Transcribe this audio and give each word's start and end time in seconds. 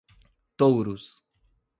Touros 0.59 1.05